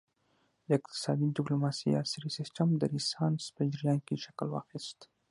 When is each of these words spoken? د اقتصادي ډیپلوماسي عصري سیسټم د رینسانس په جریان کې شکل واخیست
د 0.67 0.69
اقتصادي 0.79 1.27
ډیپلوماسي 1.37 1.89
عصري 2.01 2.29
سیسټم 2.37 2.67
د 2.75 2.81
رینسانس 2.91 3.41
په 3.55 3.61
جریان 3.73 3.99
کې 4.07 4.15
شکل 4.25 4.47
واخیست 4.51 4.99